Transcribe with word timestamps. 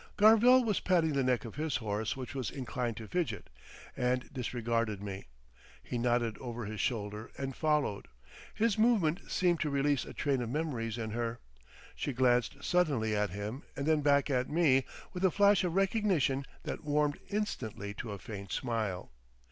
Garvell 0.17 0.63
was 0.65 0.79
patting 0.79 1.13
the 1.13 1.23
neck 1.23 1.45
of 1.45 1.57
his 1.57 1.75
horse, 1.75 2.17
which 2.17 2.33
was 2.33 2.49
inclined 2.49 2.97
to 2.97 3.07
fidget, 3.07 3.51
and 3.95 4.33
disregarding 4.33 5.05
me. 5.05 5.27
He 5.83 5.99
nodded 5.99 6.39
over 6.39 6.65
his 6.65 6.81
shoulder 6.81 7.29
and 7.37 7.55
followed. 7.55 8.07
His 8.55 8.79
movement 8.79 9.19
seemed 9.29 9.59
to 9.59 9.69
release 9.69 10.03
a 10.05 10.13
train 10.15 10.41
of 10.41 10.49
memories 10.49 10.97
in 10.97 11.11
her. 11.11 11.39
She 11.93 12.13
glanced 12.13 12.63
suddenly 12.63 13.15
at 13.15 13.29
him 13.29 13.61
and 13.75 13.85
then 13.85 14.01
back 14.01 14.31
at 14.31 14.49
me 14.49 14.85
with 15.13 15.23
a 15.23 15.29
flash 15.29 15.63
of 15.63 15.75
recognition 15.75 16.47
that 16.63 16.83
warmed 16.83 17.19
instantly 17.29 17.93
to 17.93 18.11
a 18.11 18.17
faint 18.17 18.51
smile. 18.51 19.11